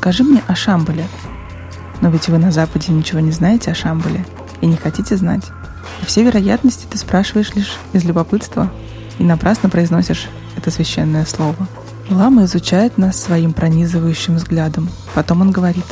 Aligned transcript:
Расскажи 0.00 0.24
мне 0.24 0.42
о 0.46 0.54
Шамбале. 0.54 1.06
Но 2.00 2.08
ведь 2.08 2.28
вы 2.28 2.38
на 2.38 2.50
Западе 2.50 2.90
ничего 2.90 3.20
не 3.20 3.32
знаете 3.32 3.70
о 3.70 3.74
Шамбале 3.74 4.24
и 4.62 4.66
не 4.66 4.76
хотите 4.76 5.14
знать. 5.14 5.44
По 6.00 6.06
всей 6.06 6.24
вероятности 6.24 6.86
ты 6.88 6.96
спрашиваешь 6.96 7.54
лишь 7.54 7.76
из 7.92 8.04
любопытства 8.04 8.72
и 9.18 9.24
напрасно 9.24 9.68
произносишь 9.68 10.28
это 10.56 10.70
священное 10.70 11.26
слово. 11.26 11.68
Лама 12.08 12.44
изучает 12.44 12.96
нас 12.96 13.20
своим 13.20 13.52
пронизывающим 13.52 14.36
взглядом. 14.36 14.88
Потом 15.14 15.42
он 15.42 15.50
говорит, 15.50 15.84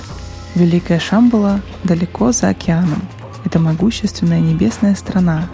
«Великая 0.55 1.01
Шамбала 1.01 1.61
далеко 1.85 2.33
за 2.33 2.49
океаном. 2.49 3.03
Это 3.45 3.59
могущественная 3.59 4.41
небесная 4.41 4.95
страна. 4.95 5.51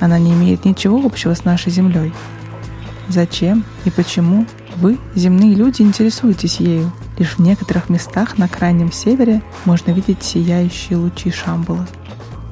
Она 0.00 0.18
не 0.18 0.32
имеет 0.32 0.64
ничего 0.64 1.04
общего 1.04 1.34
с 1.34 1.44
нашей 1.44 1.70
Землей. 1.70 2.14
Зачем 3.10 3.62
и 3.84 3.90
почему 3.90 4.46
вы, 4.76 4.98
земные 5.14 5.54
люди, 5.54 5.82
интересуетесь 5.82 6.60
ею? 6.60 6.90
Лишь 7.18 7.36
в 7.36 7.38
некоторых 7.38 7.88
местах 7.88 8.38
на 8.38 8.48
крайнем 8.48 8.90
севере 8.90 9.42
можно 9.64 9.92
видеть 9.92 10.22
сияющие 10.22 10.98
лучи 10.98 11.30
Шамбалы. 11.30 11.86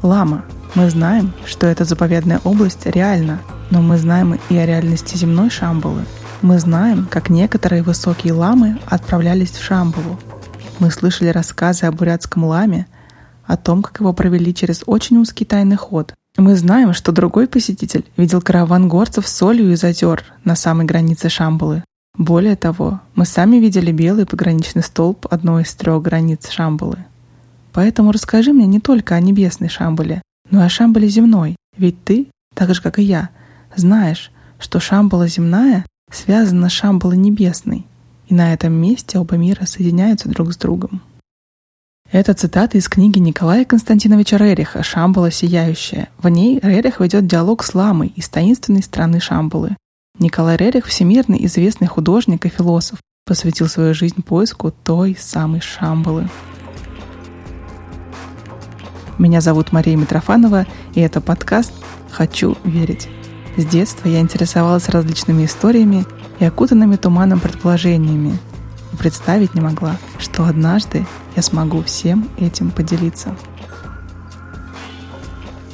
Лама, 0.03 0.45
мы 0.75 0.89
знаем, 0.89 1.33
что 1.45 1.67
эта 1.67 1.85
заповедная 1.85 2.41
область 2.45 2.87
реальна, 2.87 3.41
но 3.71 3.83
мы 3.83 3.99
знаем 3.99 4.39
и 4.49 4.57
о 4.57 4.67
реальности 4.67 5.17
земной 5.17 5.51
Шамбалы. 5.51 6.05
Мы 6.43 6.59
знаем, 6.59 7.07
как 7.11 7.31
некоторые 7.31 7.83
высокие 7.83 8.33
ламы 8.33 8.79
отправлялись 8.87 9.51
в 9.51 9.63
Шамбалу. 9.63 10.19
Мы 10.79 10.91
слышали 10.91 11.29
рассказы 11.29 11.87
о 11.87 11.93
бурятском 11.93 12.45
ламе, 12.45 12.87
о 13.45 13.57
том, 13.57 13.83
как 13.83 14.01
его 14.01 14.13
провели 14.13 14.55
через 14.55 14.83
очень 14.87 15.19
узкий 15.19 15.45
тайный 15.45 15.77
ход. 15.77 16.15
Мы 16.37 16.57
знаем, 16.57 16.95
что 16.95 17.13
другой 17.13 17.47
посетитель 17.47 18.05
видел 18.17 18.41
караван 18.41 18.89
горцев 18.89 19.29
с 19.29 19.37
солью 19.37 19.73
из 19.73 19.85
озер 19.85 20.25
на 20.45 20.57
самой 20.57 20.87
границе 20.87 21.29
Шамбалы. 21.29 21.85
Более 22.17 22.57
того, 22.57 23.01
мы 23.15 23.25
сами 23.25 23.57
видели 23.57 23.91
белый 23.91 24.27
пограничный 24.27 24.83
столб 24.83 25.27
одной 25.31 25.63
из 25.63 25.75
трех 25.75 26.03
границ 26.03 26.51
Шамбалы. 26.51 26.99
Поэтому 27.73 28.13
расскажи 28.13 28.53
мне 28.53 28.67
не 28.67 28.81
только 28.81 29.15
о 29.15 29.21
небесной 29.21 29.71
Шамбале, 29.71 30.21
но 30.51 30.63
и 30.63 30.67
о 30.67 30.69
Шамбале 30.69 31.09
земной, 31.09 31.57
ведь 31.77 32.05
ты, 32.05 32.27
так 32.55 32.75
же 32.75 32.83
как 32.83 32.99
и 32.99 33.03
я, 33.03 33.31
знаешь, 33.75 34.31
что 34.59 34.79
Шамбала 34.79 35.27
земная 35.27 35.87
связана 36.11 36.69
с 36.69 36.73
Шамбалой 36.73 37.17
небесной, 37.17 37.87
и 38.29 38.35
на 38.35 38.53
этом 38.53 38.75
месте 38.75 39.19
оба 39.19 39.37
мира 39.37 39.65
соединяются 39.65 40.29
друг 40.29 40.53
с 40.53 40.57
другом. 40.57 41.01
Это 42.11 42.35
цитата 42.35 42.77
из 42.77 42.91
книги 42.91 43.19
Николая 43.19 43.65
Константиновича 43.65 44.37
Рериха 44.37 44.83
«Шамбала 44.83 45.31
сияющая». 45.31 46.11
В 46.19 46.29
ней 46.29 46.61
Рерих 46.63 47.01
ведет 47.01 47.27
диалог 47.27 47.65
с 47.65 47.75
ламой 47.75 48.13
из 48.15 48.29
таинственной 48.29 48.83
страны 48.83 49.19
Шамбалы. 49.19 49.79
Николай 50.19 50.57
Рерих– 50.57 50.87
всемирно 50.87 51.35
известный 51.47 51.87
художник 51.87 52.45
и 52.45 52.51
философ, 52.51 52.99
посвятил 53.25 53.67
свою 53.67 53.95
жизнь 53.95 54.23
поиску 54.23 54.71
той 54.71 55.17
самой 55.19 55.61
Шамбалы. 55.63 56.29
Меня 59.19 59.41
зовут 59.41 59.73
Мария 59.73 59.97
Митрофанова, 59.97 60.67
и 60.95 61.01
это 61.01 61.23
подкаст 61.23 61.73
«Хочу 62.11 62.59
верить». 62.63 63.09
С 63.57 63.65
детства 63.65 64.07
я 64.09 64.21
интересовалась 64.21 64.91
различными 64.91 65.47
историями 65.47 66.05
и 66.41 66.45
окутанными 66.45 66.97
туманом 66.97 67.41
предположениями, 67.41 68.39
и 68.93 68.97
представить 68.97 69.55
не 69.55 69.63
могла, 69.63 69.97
что 70.19 70.45
однажды 70.45 71.07
я 71.37 71.43
смогу 71.43 71.83
всем 71.83 72.29
этим 72.37 72.71
поделиться. 72.71 73.35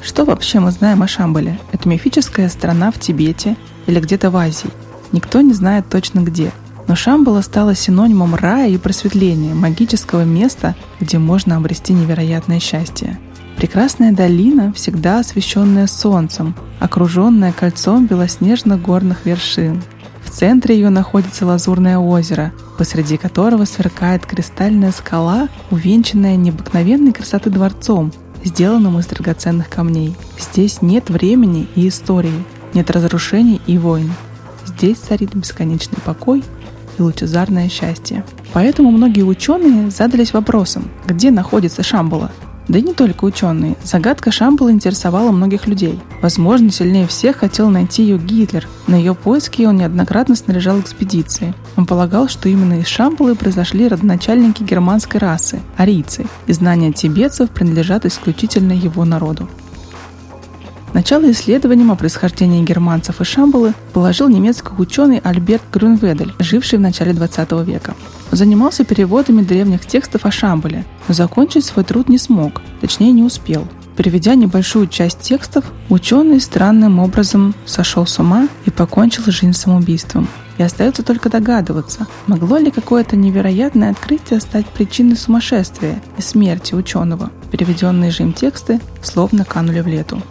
Что 0.01 0.23
вообще 0.23 0.61
мы 0.61 0.71
знаем 0.71 1.03
о 1.03 1.07
Шамбале? 1.07 1.59
Это 1.73 1.89
мифическая 1.89 2.47
страна 2.47 2.91
в 2.91 2.99
Тибете 2.99 3.57
или 3.89 3.99
где-то 3.99 4.29
в 4.29 4.37
Азии. 4.37 4.69
Никто 5.11 5.41
не 5.41 5.53
знает 5.53 5.89
точно 5.89 6.19
где. 6.19 6.51
Но 6.87 6.95
Шамбала 6.95 7.41
стала 7.41 7.75
синонимом 7.75 8.35
рая 8.35 8.69
и 8.69 8.77
просветления, 8.77 9.53
магического 9.53 10.23
места, 10.23 10.75
где 10.99 11.17
можно 11.17 11.57
обрести 11.57 11.93
невероятное 11.93 12.59
счастье. 12.59 13.19
Прекрасная 13.57 14.11
долина, 14.11 14.71
всегда 14.73 15.19
освещенная 15.19 15.87
солнцем, 15.87 16.55
окруженная 16.79 17.51
кольцом 17.51 18.07
белоснежных 18.07 18.81
горных 18.81 19.25
вершин. 19.25 19.83
В 20.23 20.31
центре 20.31 20.75
ее 20.75 20.89
находится 20.89 21.45
лазурное 21.45 21.97
озеро, 21.97 22.53
посреди 22.77 23.17
которого 23.17 23.65
сверкает 23.65 24.25
кристальная 24.25 24.91
скала, 24.91 25.49
увенчанная 25.71 26.35
необыкновенной 26.37 27.11
красоты 27.11 27.49
дворцом, 27.49 28.13
сделанным 28.43 28.99
из 28.99 29.07
драгоценных 29.07 29.69
камней. 29.69 30.15
Здесь 30.39 30.81
нет 30.81 31.09
времени 31.09 31.67
и 31.75 31.87
истории, 31.87 32.45
нет 32.73 32.91
разрушений 32.91 33.61
и 33.67 33.77
войн. 33.77 34.11
Здесь 34.65 34.97
царит 34.97 35.35
бесконечный 35.35 35.99
покой 36.03 36.43
и 36.97 37.01
лучезарное 37.01 37.69
счастье. 37.69 38.23
Поэтому 38.53 38.91
многие 38.91 39.23
ученые 39.23 39.91
задались 39.91 40.33
вопросом, 40.33 40.89
где 41.05 41.31
находится 41.31 41.83
Шамбала– 41.83 42.31
да 42.69 42.77
и 42.77 42.83
не 42.83 42.93
только 42.93 43.25
ученые. 43.25 43.75
Загадка 43.83 44.31
Шамбала 44.31 44.71
интересовала 44.71 45.31
многих 45.31 45.65
людей. 45.65 45.99
Возможно, 46.21 46.69
сильнее 46.69 47.07
всех 47.07 47.37
хотел 47.37 47.69
найти 47.69 48.03
ее 48.03 48.19
Гитлер. 48.19 48.67
На 48.85 48.93
ее 48.95 49.15
поиски 49.15 49.63
он 49.63 49.77
неоднократно 49.77 50.35
снаряжал 50.35 50.79
экспедиции. 50.79 51.55
Он 51.75 51.87
полагал, 51.87 52.29
что 52.29 52.47
именно 52.47 52.79
из 52.79 52.87
Шамбалы 52.87 53.33
произошли 53.33 53.87
родоначальники 53.87 54.61
германской 54.61 55.19
расы– 55.19 55.61
арийцы, 55.77 56.27
и 56.45 56.53
знания 56.53 56.93
тибетцев 56.93 57.49
принадлежат 57.49 58.05
исключительно 58.05 58.73
его 58.73 59.03
народу. 59.03 59.49
Начало 60.93 61.29
исследованиям 61.31 61.91
о 61.91 61.95
происхождении 61.95 62.63
германцев 62.63 63.21
и 63.21 63.23
Шамбалы 63.23 63.73
положил 63.93 64.27
немецкий 64.27 64.71
ученый 64.77 65.19
Альберт 65.19 65.61
Грюнведель, 65.71 66.33
живший 66.39 66.79
в 66.79 66.81
начале 66.81 67.13
20 67.13 67.51
века. 67.65 67.95
Занимался 68.31 68.83
переводами 68.83 69.41
древних 69.41 69.85
текстов 69.85 70.25
о 70.25 70.31
Шамбале, 70.31 70.85
но 71.07 71.13
закончить 71.13 71.65
свой 71.65 71.85
труд 71.85 72.09
не 72.09 72.17
смог, 72.17 72.61
точнее 72.81 73.11
не 73.11 73.23
успел. 73.23 73.67
Переведя 73.97 74.33
небольшую 74.33 74.87
часть 74.87 75.19
текстов, 75.19 75.65
ученый 75.89 76.39
странным 76.39 76.99
образом 76.99 77.53
сошел 77.65 78.07
с 78.07 78.17
ума 78.17 78.47
и 78.65 78.71
покончил 78.71 79.23
жизнь 79.25 79.53
самоубийством. 79.53 80.27
И 80.57 80.63
остается 80.63 81.03
только 81.03 81.29
догадываться, 81.29 82.07
могло 82.25 82.57
ли 82.57 82.71
какое-то 82.71 83.15
невероятное 83.15 83.91
открытие 83.91 84.39
стать 84.39 84.65
причиной 84.67 85.17
сумасшествия 85.17 86.01
и 86.17 86.21
смерти 86.21 86.73
ученого. 86.73 87.29
Переведенные 87.51 88.09
же 88.11 88.23
им 88.23 88.33
тексты 88.33 88.79
словно 89.01 89.45
канули 89.45 89.81
в 89.81 89.87
лету. 89.87 90.21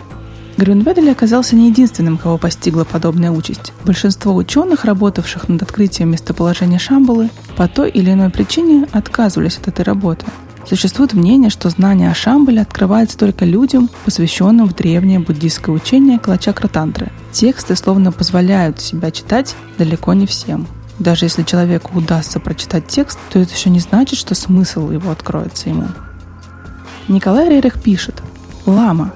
Грюнведель 0.58 1.12
оказался 1.12 1.54
не 1.54 1.68
единственным, 1.68 2.18
кого 2.18 2.36
постигла 2.36 2.82
подобная 2.82 3.30
участь. 3.30 3.72
Большинство 3.84 4.34
ученых, 4.34 4.84
работавших 4.84 5.48
над 5.48 5.62
открытием 5.62 6.10
местоположения 6.10 6.80
Шамбалы, 6.80 7.30
по 7.56 7.68
той 7.68 7.90
или 7.90 8.12
иной 8.12 8.28
причине 8.30 8.88
отказывались 8.90 9.56
от 9.56 9.68
этой 9.68 9.82
работы. 9.82 10.26
Существует 10.68 11.14
мнение, 11.14 11.48
что 11.48 11.70
знание 11.70 12.10
о 12.10 12.14
Шамбале 12.14 12.60
открывается 12.60 13.16
только 13.16 13.44
людям, 13.44 13.88
посвященным 14.04 14.68
в 14.68 14.74
древнее 14.74 15.20
буддийское 15.20 15.72
учение 15.72 16.18
Калачакра-тантры. 16.18 17.12
Тексты 17.30 17.76
словно 17.76 18.10
позволяют 18.10 18.80
себя 18.80 19.12
читать 19.12 19.54
далеко 19.78 20.12
не 20.12 20.26
всем. 20.26 20.66
Даже 20.98 21.26
если 21.26 21.44
человеку 21.44 21.96
удастся 21.96 22.40
прочитать 22.40 22.88
текст, 22.88 23.20
то 23.32 23.38
это 23.38 23.54
еще 23.54 23.70
не 23.70 23.78
значит, 23.78 24.18
что 24.18 24.34
смысл 24.34 24.90
его 24.90 25.12
откроется 25.12 25.68
ему. 25.68 25.86
Николай 27.06 27.48
Рерих 27.48 27.80
пишет, 27.80 28.20
«Лама, 28.66 29.14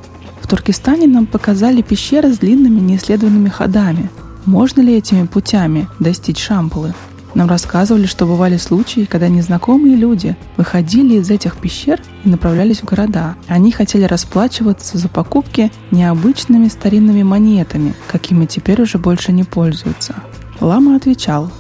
Туркестане 0.52 1.06
нам 1.06 1.24
показали 1.24 1.80
пещеры 1.80 2.30
с 2.30 2.36
длинными 2.36 2.78
неисследованными 2.78 3.48
ходами. 3.48 4.10
Можно 4.44 4.82
ли 4.82 4.98
этими 4.98 5.24
путями 5.26 5.88
достичь 5.98 6.40
Шампулы? 6.40 6.92
Нам 7.34 7.48
рассказывали, 7.48 8.04
что 8.04 8.26
бывали 8.26 8.58
случаи, 8.58 9.08
когда 9.10 9.28
незнакомые 9.28 9.96
люди 9.96 10.36
выходили 10.58 11.14
из 11.14 11.30
этих 11.30 11.56
пещер 11.56 12.02
и 12.24 12.28
направлялись 12.28 12.80
в 12.80 12.84
города. 12.84 13.34
Они 13.48 13.72
хотели 13.72 14.04
расплачиваться 14.04 14.98
за 14.98 15.08
покупки 15.08 15.72
необычными 15.90 16.68
старинными 16.68 17.22
монетами, 17.22 17.94
какими 18.06 18.44
теперь 18.44 18.82
уже 18.82 18.98
больше 18.98 19.32
не 19.32 19.44
пользуются. 19.44 20.16
Лама 20.60 20.96
отвечал, 20.96 21.50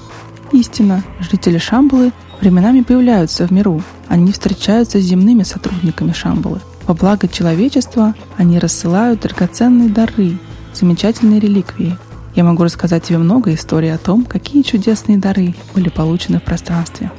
«Истина, 0.52 1.02
жители 1.18 1.56
Шамбалы 1.56 2.12
временами 2.42 2.82
появляются 2.82 3.46
в 3.46 3.52
миру. 3.52 3.82
Они 4.08 4.32
встречаются 4.32 5.00
с 5.00 5.04
земными 5.04 5.44
сотрудниками 5.44 6.12
Шамбалы. 6.12 6.60
Во 6.86 6.94
благо 6.94 7.28
человечества 7.28 8.14
они 8.36 8.58
рассылают 8.58 9.20
драгоценные 9.20 9.88
дары, 9.88 10.38
замечательные 10.74 11.40
реликвии. 11.40 11.96
Я 12.34 12.44
могу 12.44 12.64
рассказать 12.64 13.04
тебе 13.04 13.18
много 13.18 13.54
историй 13.54 13.94
о 13.94 13.98
том, 13.98 14.24
какие 14.24 14.62
чудесные 14.62 15.18
дары 15.18 15.54
были 15.74 15.88
получены 15.90 16.40
в 16.40 16.42
пространстве. 16.44 17.12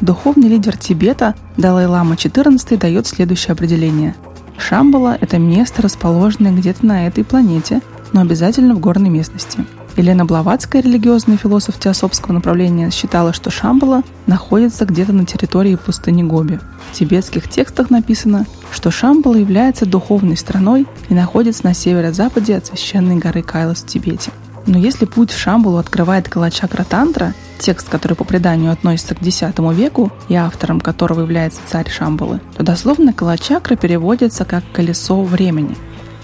Духовный 0.00 0.48
лидер 0.48 0.76
Тибета 0.76 1.34
Далай-Лама 1.56 2.16
XIV 2.16 2.76
дает 2.76 3.06
следующее 3.06 3.52
определение. 3.52 4.14
Шамбала– 4.58 5.16
это 5.20 5.38
место, 5.38 5.82
расположенное 5.82 6.52
где-то 6.52 6.84
на 6.84 7.06
этой 7.06 7.24
планете, 7.24 7.80
но 8.12 8.20
обязательно 8.20 8.74
в 8.74 8.80
горной 8.80 9.10
местности– 9.10 9.64
Елена 9.96 10.24
Блаватская, 10.24 10.82
религиозный 10.82 11.36
философ 11.36 11.78
теософского 11.78 12.32
направления, 12.32 12.90
считала, 12.90 13.32
что 13.32 13.50
Шамбала 13.50 14.02
находится 14.26 14.84
где-то 14.84 15.12
на 15.12 15.24
территории 15.24 15.76
пустыни 15.76 16.22
Гоби. 16.22 16.58
В 16.90 16.94
тибетских 16.94 17.48
текстах 17.48 17.90
написано, 17.90 18.46
что 18.72 18.90
Шамбала 18.90 19.36
является 19.36 19.86
духовной 19.86 20.36
страной 20.36 20.86
и 21.08 21.14
находится 21.14 21.64
на 21.64 21.74
северо-западе 21.74 22.56
от 22.56 22.66
священной 22.66 23.16
горы 23.16 23.42
Кайлас 23.42 23.82
в 23.82 23.86
Тибете. 23.86 24.32
Но 24.66 24.78
если 24.78 25.04
путь 25.04 25.30
в 25.30 25.38
Шамбулу 25.38 25.76
открывает 25.76 26.28
Калачакра 26.28 26.84
Тантра, 26.84 27.34
текст, 27.58 27.88
который 27.88 28.14
по 28.14 28.24
преданию 28.24 28.72
относится 28.72 29.14
к 29.14 29.22
X 29.22 29.42
веку 29.74 30.10
и 30.28 30.34
автором 30.34 30.80
которого 30.80 31.20
является 31.20 31.60
царь 31.66 31.88
Шамбулы, 31.88 32.40
то 32.56 32.62
дословно 32.62 33.12
Калачакра 33.12 33.76
переводится 33.76 34.44
как 34.44 34.64
«колесо 34.72 35.22
времени». 35.22 35.76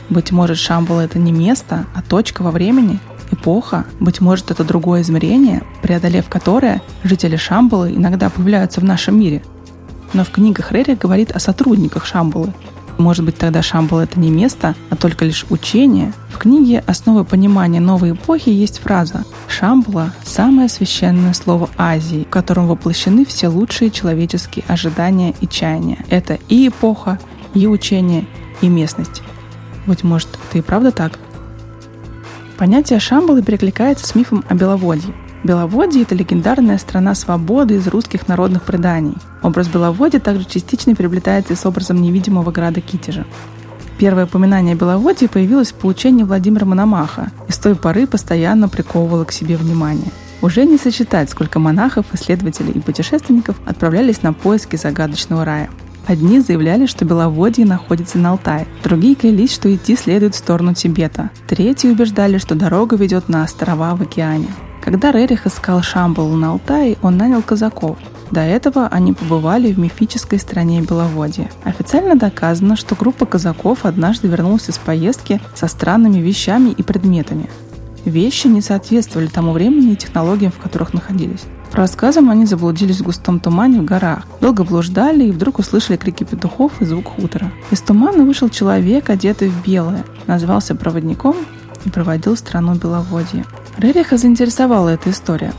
Быть 0.08 0.32
может, 0.32 0.58
Шамбула— 0.58 1.00
это 1.02 1.20
не 1.20 1.30
место, 1.30 1.86
а 1.94 2.02
точка 2.02 2.42
во 2.42 2.50
времени, 2.50 2.98
эпоха, 3.30 3.86
быть 4.00 4.20
может, 4.20 4.50
это 4.50 4.64
другое 4.64 5.02
измерение, 5.02 5.62
преодолев 5.82 6.28
которое 6.28 6.82
жители 7.04 7.36
Шамбулы 7.36 7.94
иногда 7.94 8.30
появляются 8.30 8.80
в 8.80 8.84
нашем 8.84 9.18
мире. 9.18 9.42
Но 10.12 10.24
в 10.24 10.30
книгах 10.30 10.72
Рерих 10.72 10.98
говорит 10.98 11.30
о 11.30 11.38
сотрудниках 11.38 12.06
Шамбулы, 12.06 12.52
может 13.00 13.24
быть, 13.24 13.38
тогда 13.38 13.62
Шамбал— 13.62 14.00
это 14.00 14.20
не 14.20 14.30
место, 14.30 14.74
а 14.90 14.96
только 14.96 15.24
лишь 15.24 15.46
учение? 15.48 16.12
В 16.28 16.36
книге 16.36 16.84
«Основы 16.86 17.24
понимания 17.24 17.80
новой 17.80 18.10
эпохи» 18.10 18.50
есть 18.50 18.78
фраза 18.78 19.24
«Шамбала— 19.48 20.12
самое 20.22 20.68
священное 20.68 21.32
слово 21.32 21.70
Азии, 21.78 22.26
в 22.28 22.30
котором 22.30 22.68
воплощены 22.68 23.24
все 23.24 23.48
лучшие 23.48 23.90
человеческие 23.90 24.66
ожидания 24.68 25.34
и 25.40 25.48
чаяния. 25.48 26.04
Это 26.10 26.38
и 26.50 26.68
эпоха, 26.68 27.18
и 27.54 27.66
учение, 27.66 28.26
и 28.60 28.68
местность». 28.68 29.22
Быть 29.86 30.04
может, 30.04 30.28
это 30.48 30.58
и 30.58 30.60
правда 30.60 30.92
так? 30.92 31.18
Понятие 32.60 33.00
Шамбалы 33.00 33.42
перекликается 33.42 34.06
с 34.06 34.14
мифом 34.14 34.44
о 34.46 34.54
Беловодье— 34.54 35.14
Беловодье– 35.44 36.02
это 36.04 36.14
легендарная 36.14 36.76
страна 36.76 37.14
свободы 37.14 37.76
из 37.76 37.86
русских 37.88 38.28
народных 38.28 38.64
преданий. 38.64 39.16
Образ 39.42 39.68
Беловодья 39.68 40.20
также 40.20 40.44
частично 40.44 40.94
переплетается 40.94 41.56
с 41.56 41.64
образом 41.64 42.02
невидимого 42.02 42.50
града 42.50 42.82
Китежа. 42.82 43.24
Первое 43.96 44.26
упоминание 44.26 44.74
о 44.74 44.76
Беловодье 44.76 45.30
появилось 45.30 45.72
в 45.72 45.76
получении 45.76 46.22
Владимира 46.22 46.66
Мономаха 46.66 47.32
и 47.48 47.52
с 47.52 47.56
той 47.56 47.74
поры 47.74 48.06
постоянно 48.06 48.68
приковывало 48.68 49.24
к 49.24 49.32
себе 49.32 49.56
внимание. 49.56 50.12
Уже 50.42 50.66
не 50.66 50.76
сосчитать, 50.76 51.30
сколько 51.30 51.58
монахов, 51.58 52.04
исследователей 52.12 52.72
и 52.72 52.80
путешественников 52.80 53.56
отправлялись 53.64 54.22
на 54.22 54.34
поиски 54.34 54.76
загадочного 54.76 55.46
рая. 55.46 55.70
Одни 56.06 56.40
заявляли, 56.40 56.86
что 56.86 57.04
Беловодье 57.04 57.64
находится 57.64 58.18
на 58.18 58.30
Алтае, 58.30 58.66
другие 58.82 59.14
клялись, 59.14 59.52
что 59.52 59.72
идти 59.74 59.96
следует 59.96 60.34
в 60.34 60.38
сторону 60.38 60.74
Тибета, 60.74 61.30
третьи 61.46 61.88
убеждали, 61.88 62.38
что 62.38 62.54
дорога 62.54 62.96
ведет 62.96 63.28
на 63.28 63.44
острова 63.44 63.94
в 63.94 64.02
океане. 64.02 64.48
Когда 64.82 65.12
Рерих 65.12 65.46
искал 65.46 65.82
Шамбалу 65.82 66.36
на 66.36 66.52
Алтае, 66.52 66.96
он 67.02 67.16
нанял 67.16 67.42
казаков. 67.42 67.98
До 68.30 68.40
этого 68.40 68.86
они 68.86 69.12
побывали 69.12 69.72
в 69.72 69.78
мифической 69.78 70.38
стране 70.38 70.80
Беловодья. 70.80 71.50
Официально 71.64 72.16
доказано, 72.16 72.76
что 72.76 72.94
группа 72.94 73.26
казаков 73.26 73.84
однажды 73.84 74.28
вернулась 74.28 74.68
из 74.68 74.78
поездки 74.78 75.40
со 75.54 75.66
странными 75.66 76.18
вещами 76.18 76.70
и 76.70 76.82
предметами. 76.82 77.50
Вещи 78.04 78.46
не 78.46 78.62
соответствовали 78.62 79.26
тому 79.26 79.52
времени 79.52 79.92
и 79.92 79.96
технологиям, 79.96 80.52
в 80.52 80.58
которых 80.58 80.94
находились. 80.94 81.44
По 81.70 81.76
рассказам 81.76 82.30
они 82.30 82.46
заблудились 82.46 82.98
в 82.98 83.04
густом 83.04 83.38
тумане 83.38 83.80
в 83.80 83.84
горах, 83.84 84.26
долго 84.40 84.64
блуждали 84.64 85.24
и 85.24 85.30
вдруг 85.30 85.60
услышали 85.60 85.96
крики 85.96 86.24
петухов 86.24 86.82
и 86.82 86.84
звук 86.84 87.06
хутора. 87.06 87.52
Из 87.70 87.80
тумана 87.80 88.24
вышел 88.24 88.48
человек, 88.48 89.08
одетый 89.08 89.48
в 89.48 89.64
белое, 89.64 90.04
назвался 90.26 90.74
проводником 90.74 91.36
и 91.84 91.90
проводил 91.90 92.36
страну 92.36 92.74
Беловодье. 92.74 93.44
Рериха 93.78 94.16
заинтересовала 94.16 94.88
эта 94.88 95.10
история. 95.10 95.52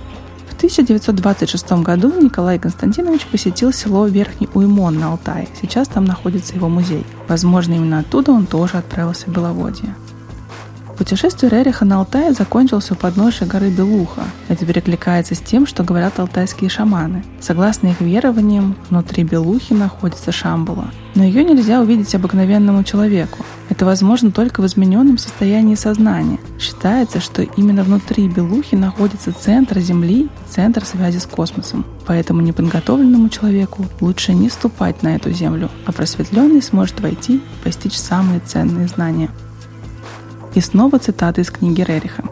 В 0.50 0.56
1926 0.62 1.72
году 1.82 2.14
Николай 2.22 2.60
Константинович 2.60 3.26
посетил 3.26 3.74
село 3.74 4.06
Верхний 4.06 4.50
Уймон 4.54 5.00
на 5.00 5.08
Алтае. 5.08 5.48
Сейчас 5.60 5.88
там 5.88 6.06
находится 6.06 6.54
его 6.54 6.70
музей. 6.70 7.06
Возможно, 7.28 7.74
именно 7.74 8.00
оттуда 8.00 8.32
он 8.32 8.46
тоже 8.46 8.78
отправился 8.78 9.26
в 9.26 9.34
Беловодье. 9.34 9.96
Путешествие 11.02 11.50
Рериха 11.50 11.84
на 11.84 11.98
Алтай 11.98 12.32
закончилось 12.32 12.92
у 12.92 12.96
подножия 12.96 13.48
горы 13.48 13.72
Белуха. 13.72 14.22
Это 14.50 14.68
перекликается 14.68 15.34
с 15.34 15.40
тем, 15.40 15.66
что 15.66 15.84
говорят 15.84 16.20
алтайские 16.20 16.70
шаманы. 16.70 17.24
Согласно 17.40 17.88
их 17.88 18.02
верованиям, 18.02 18.76
внутри 18.88 19.24
Белухи 19.24 19.74
находится 19.74 20.32
Шамбула. 20.32 20.92
Но 21.16 21.24
ее 21.24 21.44
нельзя 21.44 21.82
увидеть 21.82 22.14
обыкновенному 22.14 22.84
человеку. 22.84 23.40
Это 23.70 23.84
возможно 23.84 24.30
только 24.30 24.62
в 24.62 24.68
измененном 24.68 25.18
состоянии 25.18 25.74
сознания. 25.74 26.38
Считается, 26.60 27.20
что 27.20 27.42
именно 27.42 27.84
внутри 27.84 28.28
Белухи 28.28 28.76
находится 28.76 29.34
центр 29.34 29.80
Земли, 29.80 30.30
центр 30.48 30.86
связи 30.86 31.18
с 31.18 31.26
космосом. 31.26 31.84
Поэтому 32.06 32.42
неподготовленному 32.42 33.30
человеку 33.30 33.88
лучше 34.02 34.36
не 34.36 34.52
ступать 34.52 35.02
на 35.02 35.16
эту 35.16 35.32
Землю, 35.32 35.72
а 35.88 35.94
просветленный 35.94 36.62
сможет 36.62 37.00
войти 37.00 37.38
и 37.38 37.64
постичь 37.64 37.98
самые 37.98 38.40
ценные 38.40 38.88
знания. 38.88 39.32
И 40.54 40.62
снова 40.62 41.00
цитата 41.00 41.42
из 41.42 41.50
книги 41.50 41.82
Рериха. 41.82 42.24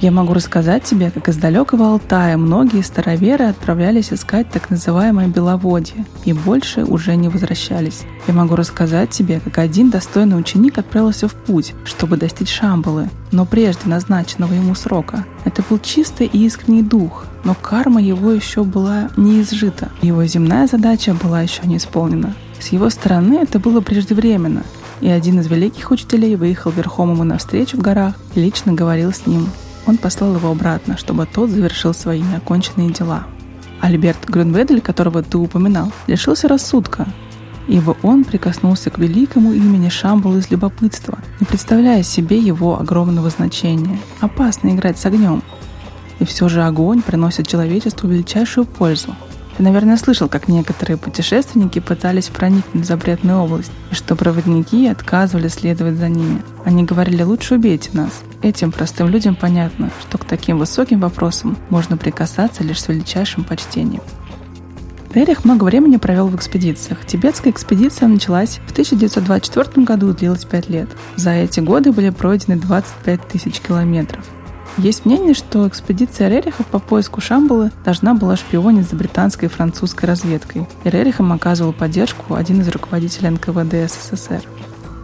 Я 0.00 0.10
могу 0.10 0.32
рассказать 0.32 0.84
тебе, 0.84 1.10
как 1.10 1.28
из 1.28 1.36
далекого 1.36 1.88
Алтая 1.88 2.38
многие 2.38 2.80
староверы 2.80 3.44
отправлялись 3.44 4.14
искать 4.14 4.48
так 4.48 4.70
называемое 4.70 5.28
Беловодье 5.28 6.06
и 6.24 6.32
больше 6.32 6.84
уже 6.84 7.16
не 7.16 7.28
возвращались. 7.28 8.04
Я 8.26 8.32
могу 8.32 8.56
рассказать 8.56 9.10
тебе, 9.10 9.40
как 9.40 9.58
один 9.58 9.90
достойный 9.90 10.38
ученик 10.38 10.78
отправился 10.78 11.28
в 11.28 11.34
путь, 11.34 11.74
чтобы 11.84 12.16
достичь 12.16 12.48
Шамбалы, 12.48 13.10
но 13.30 13.44
прежде 13.44 13.90
назначенного 13.90 14.54
ему 14.54 14.74
срока. 14.74 15.26
Это 15.44 15.62
был 15.68 15.78
чистый 15.78 16.26
и 16.28 16.46
искренний 16.46 16.82
дух, 16.82 17.26
но 17.44 17.54
карма 17.54 18.00
его 18.00 18.32
еще 18.32 18.64
была 18.64 19.10
не 19.18 19.42
изжита. 19.42 19.90
Его 20.00 20.24
земная 20.24 20.66
задача 20.66 21.12
была 21.12 21.42
еще 21.42 21.66
не 21.66 21.76
исполнена. 21.76 22.34
С 22.58 22.68
его 22.68 22.88
стороны 22.88 23.34
это 23.34 23.58
было 23.58 23.82
преждевременно, 23.82 24.62
и 25.00 25.08
один 25.08 25.40
из 25.40 25.46
великих 25.46 25.90
учителей 25.90 26.36
выехал 26.36 26.70
верхом 26.70 27.12
ему 27.12 27.24
навстречу 27.24 27.76
в 27.76 27.80
горах 27.80 28.14
и 28.34 28.40
лично 28.40 28.72
говорил 28.72 29.12
с 29.12 29.26
ним. 29.26 29.48
Он 29.86 29.96
послал 29.96 30.34
его 30.36 30.50
обратно, 30.50 30.96
чтобы 30.96 31.26
тот 31.26 31.50
завершил 31.50 31.94
свои 31.94 32.20
неоконченные 32.20 32.90
дела. 32.90 33.26
Альберт 33.80 34.28
Грюнведель, 34.28 34.80
которого 34.80 35.22
ты 35.22 35.38
упоминал, 35.38 35.90
лишился 36.06 36.48
рассудка, 36.48 37.06
ибо 37.66 37.96
он 38.02 38.24
прикоснулся 38.24 38.90
к 38.90 38.98
великому 38.98 39.52
имени 39.52 39.88
Шамбал 39.88 40.36
из 40.36 40.50
любопытства, 40.50 41.18
не 41.40 41.46
представляя 41.46 42.02
себе 42.02 42.38
его 42.38 42.78
огромного 42.78 43.30
значения. 43.30 43.98
Опасно 44.20 44.68
играть 44.68 44.98
с 44.98 45.06
огнем. 45.06 45.42
И 46.18 46.26
все 46.26 46.50
же 46.50 46.62
огонь 46.62 47.00
приносит 47.00 47.46
человечеству 47.46 48.08
величайшую 48.08 48.66
пользу– 48.66 49.14
ты, 49.60 49.64
наверное, 49.64 49.98
слышал, 49.98 50.26
как 50.26 50.48
некоторые 50.48 50.96
путешественники 50.96 51.80
пытались 51.80 52.28
проникнуть 52.28 52.82
в 52.82 52.88
запретную 52.88 53.40
область, 53.40 53.70
и 53.90 53.94
что 53.94 54.16
проводники 54.16 54.86
отказывали 54.86 55.48
следовать 55.48 55.98
за 55.98 56.08
ними. 56.08 56.40
Они 56.64 56.82
говорили, 56.82 57.22
лучше 57.22 57.56
убейте 57.56 57.90
нас. 57.92 58.22
Этим 58.40 58.72
простым 58.72 59.08
людям 59.08 59.36
понятно, 59.36 59.90
что 60.00 60.16
к 60.16 60.24
таким 60.24 60.56
высоким 60.56 61.00
вопросам 61.00 61.58
можно 61.68 61.98
прикасаться 61.98 62.64
лишь 62.64 62.80
с 62.80 62.88
величайшим 62.88 63.44
почтением. 63.44 64.00
Рерих 65.12 65.44
много 65.44 65.64
времени 65.64 65.98
провел 65.98 66.28
в 66.28 66.36
экспедициях. 66.36 67.04
Тибетская 67.04 67.52
экспедиция 67.52 68.08
началась 68.08 68.60
в 68.66 68.72
1924 68.72 69.84
году 69.84 70.12
и 70.12 70.14
длилась 70.14 70.46
5 70.46 70.70
лет. 70.70 70.88
За 71.16 71.32
эти 71.32 71.60
годы 71.60 71.92
были 71.92 72.08
пройдены 72.08 72.56
25 72.56 73.28
тысяч 73.28 73.60
километров. 73.60 74.24
Есть 74.82 75.04
мнение, 75.04 75.34
что 75.34 75.68
экспедиция 75.68 76.30
Рерихов 76.30 76.64
по 76.64 76.78
поиску 76.78 77.20
Шамбалы 77.20 77.70
должна 77.84 78.14
была 78.14 78.36
шпионить 78.36 78.88
за 78.88 78.96
британской 78.96 79.48
и 79.48 79.50
французской 79.50 80.06
разведкой, 80.06 80.66
и 80.84 80.88
Рерихам 80.88 81.34
оказывал 81.34 81.74
поддержку 81.74 82.32
один 82.32 82.62
из 82.62 82.68
руководителей 82.68 83.28
НКВД 83.28 83.92
СССР. 83.92 84.40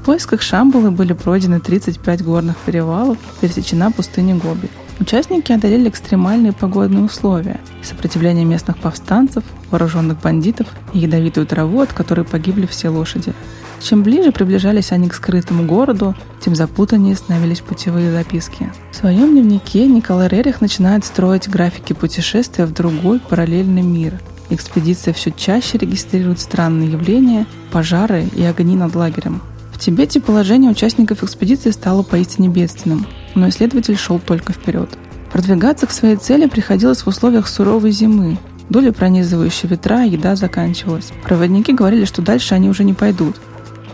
В 0.01 0.07
поисках 0.07 0.41
Шамбалы 0.41 0.91
были 0.91 1.13
пройдены 1.13 1.61
35 1.61 2.25
горных 2.25 2.57
перевалов, 2.57 3.19
пересечена 3.43 3.91
пустыня 3.93 4.37
Гоби. 4.37 4.71
Участники 4.99 5.53
одолели 5.53 5.91
экстремальные 5.91 6.55
погодные 6.55 7.05
условия, 7.05 7.61
сопротивление 7.83 8.47
местных 8.47 8.79
повстанцев, 8.79 9.45
вооруженных 9.71 10.19
бандитов 10.23 10.69
и 10.95 11.01
ядовитую 11.01 11.47
траву, 11.47 11.83
от 11.83 11.93
которой 11.93 12.25
погибли 12.25 12.65
все 12.65 12.89
лошади. 12.89 13.35
Чем 13.81 14.03
ближе 14.03 14.33
приближались 14.33 14.93
они 14.93 15.09
к 15.09 15.15
скрытому 15.15 15.65
городу, 15.65 16.15
тем 16.41 16.55
запутаннее 16.55 17.15
становились 17.15 17.61
путевые 17.61 18.11
записки. 18.13 18.73
В 18.93 18.97
своем 18.97 19.33
дневнике 19.33 19.87
Николай 19.87 20.29
Рерих 20.29 20.61
начинает 20.61 21.05
строить 21.05 21.49
графики 21.49 21.93
путешествия 21.93 22.67
в 22.67 22.73
другой 22.73 23.21
параллельный 23.21 23.83
мир. 23.83 24.21
Экспедиция 24.49 25.13
все 25.13 25.33
чаще 25.33 25.79
регистрирует 25.79 26.41
странные 26.41 26.93
явления, 26.93 27.47
пожары 27.73 28.29
и 28.35 28.43
огни 28.45 28.77
над 28.77 28.95
лагерем. 28.95 29.43
В 29.73 29.79
Тибете 29.79 30.21
положение 30.21 30.71
участников 30.71 31.23
экспедиции 31.23 31.71
стало 31.71 32.03
поистине 32.03 32.49
бедственным, 32.49 33.07
но 33.35 33.49
исследователь 33.49 33.97
шел 33.97 34.19
только 34.19 34.53
вперед. 34.53 34.89
Продвигаться 35.31 35.87
к 35.87 35.91
своей 35.91 36.17
цели 36.17 36.47
приходилось 36.47 37.03
в 37.03 37.09
условиях 37.09 37.47
суровой 37.47 37.91
зимы. 37.91 38.39
Доли 38.71 38.91
пронизывающие 38.91 39.69
ветра, 39.69 40.05
еда 40.05 40.35
заканчивалась. 40.35 41.13
Проводники 41.25 41.73
говорили, 41.73 42.05
что 42.05 42.23
дальше 42.23 42.55
они 42.55 42.69
уже 42.69 42.85
не 42.85 42.95
пойдут, 42.95 43.37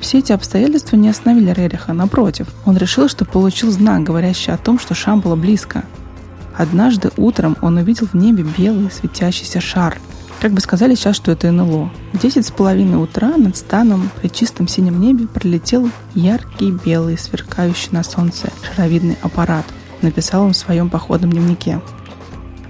все 0.02 0.18
эти 0.18 0.32
обстоятельства 0.32 0.97
не 0.97 1.09
остановили 1.09 1.52
Рериха, 1.52 1.92
напротив, 1.92 2.49
он 2.66 2.76
решил, 2.76 3.09
что 3.09 3.25
получил 3.25 3.71
знак, 3.71 4.02
говорящий 4.02 4.52
о 4.52 4.59
том, 4.59 4.78
что 4.78 4.94
Шамбала 4.94 5.37
близко. 5.37 5.85
Однажды 6.56 7.11
утром 7.16 7.56
он 7.62 7.76
увидел 7.76 8.09
в 8.09 8.14
небе 8.14 8.44
белый 8.59 8.90
светящийся 8.90 9.61
шар. 9.61 9.99
Как 10.40 10.52
бы 10.52 10.61
сказали 10.61 10.97
сейчас, 10.97 11.16
что 11.16 11.30
это 11.30 11.50
НЛО. 11.52 11.90
В 12.12 12.18
десять 12.18 12.47
с 12.47 12.50
половиной 12.50 13.02
утра 13.02 13.37
над 13.37 13.56
станом 13.56 14.11
при 14.21 14.28
чистом 14.28 14.66
синем 14.66 15.00
небе 15.00 15.28
пролетел 15.28 15.88
яркий 16.14 16.73
белый, 16.73 17.16
сверкающий 17.16 17.90
на 17.92 18.02
солнце 18.02 18.50
шаровидный 18.62 19.16
аппарат. 19.23 19.64
написал 20.02 20.42
он 20.42 20.52
в 20.52 20.56
своем 20.56 20.90
походном 20.90 21.30
дневнике. 21.30 21.80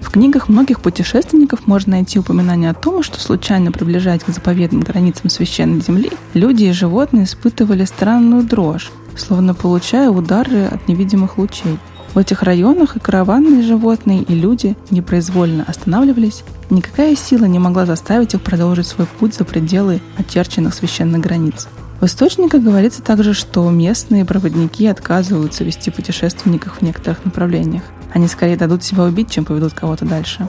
В 0.03 0.11
книгах 0.11 0.51
многих 0.51 0.81
путешественников 0.81 1.67
можно 1.67 1.93
найти 1.93 2.19
упоминание 2.19 2.71
о 2.71 2.75
том, 2.75 3.03
что 3.03 3.19
случайно 3.19 3.73
приближаясь 3.73 4.23
к 4.23 4.29
заповедным 4.29 4.83
границам 4.83 5.31
священной 5.31 5.81
земли, 5.81 6.11
люди 6.35 6.65
и 6.65 6.73
животные 6.73 7.25
испытывали 7.25 7.85
странную 7.85 8.43
дрожь, 8.43 8.91
словно 9.17 9.55
получая 9.55 10.11
удары 10.11 10.65
от 10.65 10.87
невидимых 10.89 11.39
лучей. 11.39 11.79
В 12.15 12.19
этих 12.19 12.43
районах 12.43 12.97
и 12.97 13.01
караванные 13.01 13.63
животные, 13.63 14.23
и 14.23 14.35
люди 14.35 14.77
непроизвольно 14.91 15.65
останавливались. 15.67 16.43
Никакая 16.69 17.17
сила 17.17 17.47
не 17.47 17.59
могла 17.59 17.87
заставить 17.87 18.35
их 18.35 18.43
продолжить 18.43 18.89
свой 18.89 19.07
путь 19.07 19.35
за 19.35 19.45
пределы 19.45 20.03
очерченных 20.19 20.75
священных 20.75 21.23
границ. 21.23 21.69
В 22.03 22.05
источниках 22.05 22.63
говорится 22.63 23.01
также, 23.01 23.33
что 23.33 23.71
местные 23.71 24.25
проводники 24.25 24.87
отказываются 24.87 25.65
вести 25.65 25.91
путешественников 25.91 26.79
в 26.79 26.83
некоторых 26.83 27.25
направлениях. 27.25 27.85
Они 28.15 28.29
скорее 28.29 28.57
дадут 28.57 28.83
себя 28.85 29.05
убить, 29.05 29.31
чем 29.31 29.45
поведут 29.45 29.73
кого-то 29.73 30.05
дальше. 30.05 30.49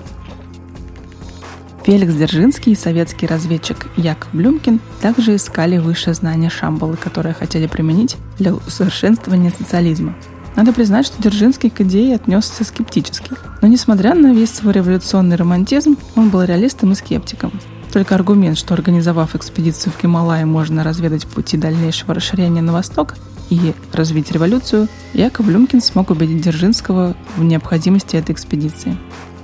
Феликс 1.84 2.14
Дзержинский 2.14 2.72
и 2.72 2.76
советский 2.76 3.28
разведчик 3.28 3.88
Яков 3.98 4.30
Блюмкин 4.32 4.80
также 5.02 5.36
искали 5.36 5.78
высшее 5.78 6.14
знание 6.14 6.50
Шамбалы, 6.50 6.96
которое 6.96 7.34
хотели 7.34 7.68
применить 7.68 8.16
для 8.40 8.54
усовершенствования 8.54 9.52
социализма. 9.52 10.16
Надо 10.56 10.72
признать, 10.72 11.06
что 11.06 11.22
Дзержинский 11.22 11.70
к 11.70 11.82
идее 11.82 12.16
отнесся 12.16 12.64
скептически. 12.64 13.32
Но 13.62 13.68
несмотря 13.68 14.14
на 14.14 14.34
весь 14.34 14.52
свой 14.52 14.74
революционный 14.74 15.36
романтизм, 15.36 15.98
он 16.16 16.30
был 16.30 16.44
реалистом 16.44 16.92
и 16.94 16.96
скептиком. 16.96 17.52
Только 17.92 18.16
аргумент, 18.16 18.58
что 18.58 18.74
организовав 18.74 19.36
экспедицию 19.36 19.94
в 19.94 20.02
Гималайи 20.02 20.46
можно 20.46 20.84
разведать 20.84 21.28
пути 21.28 21.58
дальнейшего 21.58 22.14
расширения 22.14 22.62
на 22.62 22.72
восток 22.72 23.16
и 23.50 23.74
развить 23.92 24.32
революцию, 24.32 24.88
Яков 25.14 25.48
Люмкин 25.48 25.82
смог 25.82 26.10
убедить 26.10 26.42
Дзержинского 26.42 27.16
в 27.38 27.44
необходимости 27.44 28.16
этой 28.16 28.34
экспедиции. 28.34 28.98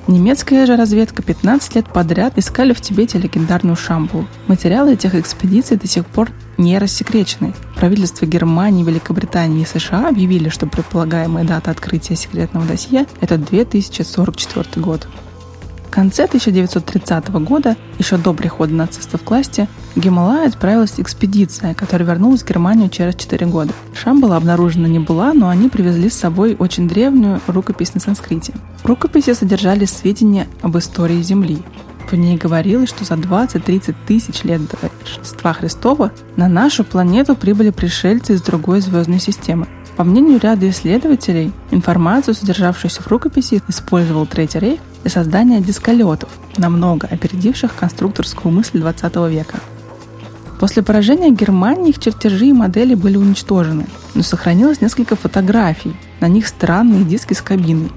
Немецкая 0.07 0.65
же 0.65 0.75
разведка 0.75 1.21
15 1.21 1.75
лет 1.75 1.93
подряд 1.93 2.35
искали 2.37 2.73
в 2.73 2.81
Тибете 2.81 3.19
легендарную 3.19 3.75
Шамбу. 3.75 4.25
Материалы 4.47 4.93
этих 4.93 5.13
экспедиций 5.13 5.77
до 5.77 5.87
сих 5.87 6.05
пор 6.07 6.31
не 6.57 6.79
рассекречены. 6.79 7.53
Правительства 7.75 8.25
Германии, 8.25 8.83
Великобритании 8.83 9.61
и 9.61 9.65
США 9.65 10.09
объявили, 10.09 10.49
что 10.49 10.65
предполагаемая 10.65 11.43
дата 11.43 11.69
открытия 11.69 12.15
секретного 12.15 12.65
досье– 12.65 13.05
это 13.21 13.37
2044 13.37 14.65
год. 14.77 15.07
В 15.89 15.91
конце 15.91 16.25
1930 16.25 17.29
года, 17.29 17.75
еще 17.97 18.17
до 18.17 18.35
прихода 18.35 18.71
нацистов 18.75 19.23
к 19.23 19.29
власти, 19.31 19.67
в 19.95 19.99
Гималай 19.99 20.47
отправилась 20.47 20.99
экспедиция, 20.99 21.73
которая 21.73 22.07
вернулась 22.07 22.43
в 22.43 22.47
Германию 22.47 22.89
через 22.89 23.15
4 23.15 23.47
года. 23.47 23.73
Шамбала 23.95 24.37
обнаружена 24.37 24.87
не 24.87 24.99
была, 24.99 25.33
но 25.33 25.49
они 25.49 25.67
привезли 25.67 26.11
с 26.11 26.13
собой 26.13 26.55
очень 26.59 26.87
древнюю 26.87 27.41
рукопись 27.47 27.95
на 27.95 27.99
санскрите. 27.99 28.53
В 28.83 28.85
рукописи 28.85 29.33
содержались 29.33 29.89
сведения 29.89 30.47
об 30.61 30.77
истории 30.77 31.23
Земли. 31.23 31.57
В 32.07 32.13
ней 32.13 32.37
говорилось, 32.37 32.89
что 32.89 33.03
за 33.03 33.15
20-30 33.15 33.95
тысяч 34.05 34.43
лет 34.43 34.61
до 34.69 34.77
Рождества 35.03 35.53
Христова 35.53 36.11
на 36.35 36.47
нашу 36.47 36.83
планету 36.83 37.35
прибыли 37.35 37.71
пришельцы 37.71 38.35
из 38.35 38.43
другой 38.43 38.81
звездной 38.81 39.19
системы. 39.19 39.67
По 39.97 40.03
мнению 40.03 40.39
ряда 40.39 40.69
исследователей, 40.69 41.51
информацию, 41.71 42.35
содержавшуюся 42.35 43.01
в 43.01 43.07
рукописи, 43.07 43.61
использовал 43.67 44.27
Третий 44.27 44.59
рейх 44.59 44.79
для 45.01 45.11
создания 45.11 45.61
дисколетов, 45.61 46.29
намного 46.57 47.07
опередивших 47.07 47.75
конструкторскую 47.75 48.53
мысль 48.53 48.79
20 48.79 49.15
века. 49.29 49.59
После 50.59 50.83
поражения 50.83 51.31
Германии 51.31 51.89
их 51.89 51.99
чертежи 51.99 52.47
и 52.47 52.53
модели 52.53 52.93
были 52.93 53.15
уничтожены, 53.15 53.85
но 54.13 54.23
сохранилось 54.23 54.81
несколько 54.81 55.15
фотографий. 55.15 55.95
На 56.19 56.27
них 56.27 56.47
странные 56.47 57.05
диски 57.05 57.33
с 57.33 57.41
кабиной. 57.41 57.91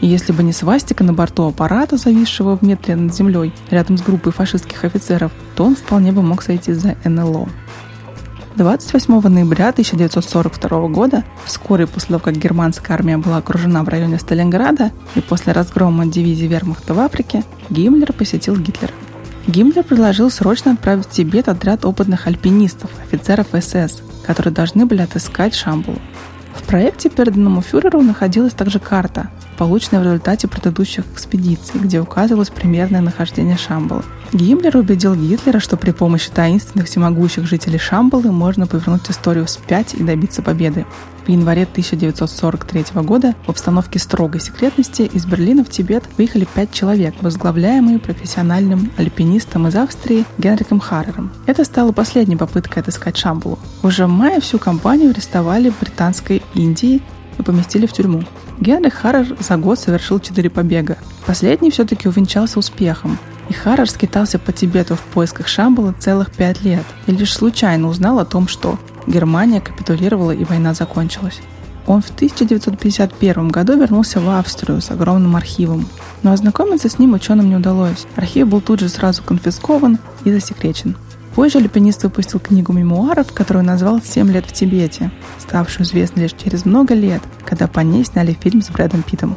И 0.00 0.06
если 0.06 0.32
бы 0.32 0.42
не 0.42 0.52
свастика 0.52 1.02
на 1.02 1.12
борту 1.12 1.48
аппарата, 1.48 1.96
зависшего 1.96 2.56
в 2.56 2.62
метре 2.62 2.94
над 2.94 3.14
землей, 3.14 3.52
рядом 3.70 3.98
с 3.98 4.02
группой 4.02 4.32
фашистских 4.32 4.84
офицеров, 4.84 5.32
то 5.56 5.64
он 5.64 5.74
вполне 5.74 6.12
бы 6.12 6.22
мог 6.22 6.42
сойти 6.42 6.72
за 6.72 6.94
НЛО. 7.04 7.48
28 8.56 9.20
ноября 9.28 9.70
1942 9.70 10.88
года, 10.88 11.24
вскоре 11.44 11.88
после 11.88 12.08
того, 12.08 12.20
как 12.20 12.36
германская 12.36 12.96
армия 12.96 13.18
была 13.18 13.38
окружена 13.38 13.82
в 13.82 13.88
районе 13.88 14.16
Сталинграда 14.18 14.92
и 15.16 15.20
после 15.20 15.52
разгрома 15.52 16.06
дивизии 16.06 16.46
вермахта 16.46 16.94
в 16.94 17.00
Африке, 17.00 17.42
Гиммлер 17.68 18.12
посетил 18.12 18.56
Гитлера. 18.56 18.92
Гиммлер 19.48 19.82
предложил 19.82 20.30
срочно 20.30 20.72
отправить 20.72 21.06
в 21.06 21.10
Тибет 21.10 21.48
отряд 21.48 21.84
опытных 21.84 22.28
альпинистов, 22.28 22.90
офицеров 23.02 23.48
СС, 23.52 24.02
которые 24.24 24.54
должны 24.54 24.86
были 24.86 25.02
отыскать 25.02 25.54
Шамбулу. 25.54 25.98
В 26.54 26.62
проекте, 26.62 27.10
переданному 27.10 27.60
фюреру, 27.60 28.02
находилась 28.02 28.52
также 28.52 28.78
карта, 28.78 29.30
полученная 29.56 30.00
в 30.00 30.04
результате 30.04 30.48
предыдущих 30.48 31.04
экспедиций, 31.12 31.80
где 31.80 32.00
указывалось 32.00 32.50
примерное 32.50 33.00
нахождение 33.00 33.56
Шамбалы. 33.56 34.02
Гиммлер 34.32 34.76
убедил 34.76 35.14
Гитлера, 35.14 35.60
что 35.60 35.76
при 35.76 35.92
помощи 35.92 36.30
таинственных 36.30 36.88
всемогущих 36.88 37.46
жителей 37.46 37.78
Шамбалы 37.78 38.32
можно 38.32 38.66
повернуть 38.66 39.08
историю 39.08 39.46
вспять 39.46 39.94
и 39.94 40.02
добиться 40.02 40.42
победы. 40.42 40.86
В 41.24 41.28
январе 41.28 41.62
1943 41.62 43.00
года 43.02 43.34
в 43.46 43.50
обстановке 43.50 43.98
строгой 43.98 44.40
секретности 44.40 45.02
из 45.02 45.24
Берлина 45.24 45.64
в 45.64 45.70
Тибет 45.70 46.04
выехали 46.18 46.46
пять 46.52 46.72
человек, 46.72 47.14
возглавляемые 47.22 47.98
профессиональным 47.98 48.90
альпинистом 48.98 49.68
из 49.68 49.76
Австрии 49.76 50.26
Генриком 50.36 50.80
Харрером. 50.80 51.30
Это 51.46 51.64
стало 51.64 51.92
последней 51.92 52.36
попыткой 52.36 52.82
отыскать 52.82 53.16
Шамбалу. 53.16 53.58
Уже 53.82 54.06
в 54.06 54.10
мае 54.10 54.40
всю 54.40 54.58
компанию 54.58 55.10
арестовали 55.10 55.70
в 55.70 55.78
Британской 55.78 56.42
Индии 56.54 57.00
и 57.38 57.42
поместили 57.42 57.86
в 57.86 57.92
тюрьму. 57.92 58.24
Генрих 58.60 58.94
Харрер 58.94 59.36
за 59.40 59.56
год 59.56 59.78
совершил 59.78 60.20
четыре 60.20 60.50
побега. 60.50 60.98
Последний 61.26 61.70
все-таки 61.70 62.08
увенчался 62.08 62.58
успехом. 62.58 63.18
И 63.48 63.52
Харрер 63.52 63.90
скитался 63.90 64.38
по 64.38 64.52
Тибету 64.52 64.96
в 64.96 65.00
поисках 65.00 65.48
Шамбала 65.48 65.94
целых 65.98 66.30
пять 66.30 66.62
лет 66.62 66.84
и 67.06 67.12
лишь 67.12 67.34
случайно 67.34 67.88
узнал 67.88 68.18
о 68.18 68.24
том, 68.24 68.48
что 68.48 68.78
Германия 69.06 69.60
капитулировала 69.60 70.30
и 70.30 70.44
война 70.44 70.72
закончилась. 70.72 71.40
Он 71.86 72.00
в 72.00 72.10
1951 72.10 73.48
году 73.48 73.78
вернулся 73.78 74.20
в 74.20 74.30
Австрию 74.30 74.80
с 74.80 74.90
огромным 74.90 75.36
архивом, 75.36 75.86
но 76.22 76.32
ознакомиться 76.32 76.88
с 76.88 76.98
ним 76.98 77.12
ученым 77.12 77.50
не 77.50 77.56
удалось. 77.56 78.06
Архив 78.16 78.48
был 78.48 78.62
тут 78.62 78.80
же 78.80 78.88
сразу 78.88 79.22
конфискован 79.22 79.98
и 80.24 80.32
засекречен. 80.32 80.96
Позже 81.34 81.58
альпинист 81.58 82.04
выпустил 82.04 82.38
книгу 82.38 82.72
мемуаров, 82.72 83.32
которую 83.32 83.64
назвал 83.64 84.00
«Семь 84.00 84.30
лет 84.30 84.46
в 84.46 84.52
Тибете», 84.52 85.10
ставшую 85.38 85.84
известной 85.84 86.24
лишь 86.24 86.32
через 86.32 86.64
много 86.64 86.94
лет, 86.94 87.22
когда 87.44 87.66
по 87.66 87.80
ней 87.80 88.04
сняли 88.04 88.36
фильм 88.40 88.62
с 88.62 88.70
Брэдом 88.70 89.02
Питтом. 89.02 89.36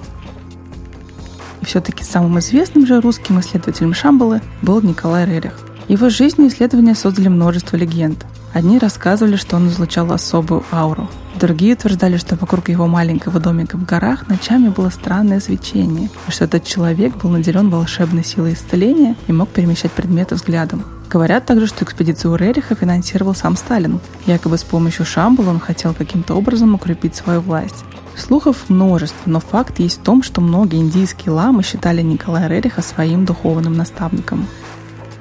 И 1.61 1.65
все-таки 1.65 2.03
самым 2.03 2.37
известным 2.37 2.85
же 2.85 3.01
русским 3.01 3.39
исследователем 3.39 3.95
Шамбалы 3.95 4.41
был 4.61 4.79
Николай 4.81 5.25
Рерих. 5.25 5.59
Его 5.87 6.09
жизнь 6.09 6.43
и 6.43 6.47
исследования 6.49 6.93
создали 6.93 7.29
множество 7.29 7.77
легенд. 7.77 8.25
Одни 8.53 8.79
рассказывали, 8.79 9.35
что 9.35 9.55
он 9.57 9.67
излучал 9.67 10.11
особую 10.11 10.63
ауру. 10.71 11.09
Другие 11.35 11.75
утверждали, 11.75 12.17
что 12.17 12.35
вокруг 12.35 12.69
его 12.69 12.87
маленького 12.87 13.39
домика 13.39 13.77
в 13.77 13.85
горах 13.85 14.27
ночами 14.27 14.69
было 14.69 14.89
странное 14.89 15.39
свечение, 15.39 16.09
и 16.27 16.31
что 16.31 16.45
этот 16.45 16.65
человек 16.65 17.15
был 17.17 17.29
наделен 17.29 17.69
волшебной 17.69 18.23
силой 18.23 18.53
исцеления 18.53 19.15
и 19.27 19.31
мог 19.31 19.49
перемещать 19.49 19.91
предметы 19.91 20.35
взглядом. 20.35 20.83
Говорят 21.09 21.45
также, 21.45 21.67
что 21.67 21.85
экспедицию 21.85 22.35
Рериха 22.35 22.75
финансировал 22.75 23.35
сам 23.35 23.55
Сталин. 23.55 23.99
Якобы 24.25 24.57
с 24.57 24.63
помощью 24.63 25.05
Шамбала 25.05 25.51
он 25.51 25.59
хотел 25.59 25.93
каким-то 25.93 26.33
образом 26.33 26.73
укрепить 26.73 27.15
свою 27.15 27.41
власть. 27.41 27.85
Слухов 28.17 28.69
множество, 28.69 29.29
но 29.29 29.39
факт 29.39 29.79
есть 29.79 29.99
в 29.99 30.03
том, 30.03 30.23
что 30.23 30.41
многие 30.41 30.79
индийские 30.79 31.31
ламы 31.31 31.61
считали 31.63 32.01
Николая 32.01 32.47
Рериха 32.47 32.81
своим 32.81 33.25
духовным 33.25 33.73
наставником. 33.73 34.47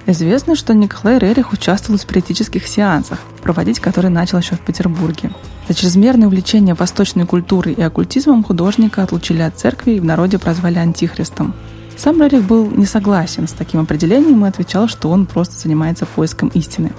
Известно, 0.09 0.55
что 0.55 0.73
Николай 0.73 1.19
Рерих 1.19 1.53
участвовал 1.53 1.99
в 1.99 2.03
спиритических 2.03 2.67
сеансах, 2.69 3.19
проводить 3.43 3.81
которые 3.81 4.11
начал 4.11 4.39
еще 4.39 4.55
в 4.55 4.61
Петербурге. 4.61 5.33
За 5.67 5.75
чрезмерное 5.75 6.29
увлечение 6.29 6.75
восточной 6.75 7.27
культурой 7.27 7.75
и 7.75 7.83
оккультизмом 7.83 8.45
художника 8.45 9.03
отлучили 9.03 9.43
от 9.43 9.59
церкви 9.59 9.93
и 9.93 10.01
в 10.01 10.05
народе 10.05 10.39
прозвали 10.39 10.79
антихристом. 10.79 11.55
Сам 11.97 12.23
Рерих 12.23 12.45
был 12.45 12.71
не 12.71 12.87
согласен 12.87 13.49
с 13.49 13.53
таким 13.53 13.81
определением 13.81 14.45
и 14.45 14.49
отвечал, 14.49 14.87
что 14.87 15.11
он 15.11 15.27
просто 15.27 15.59
занимается 15.59 16.07
поиском 16.07 16.49
истины. 16.49 16.93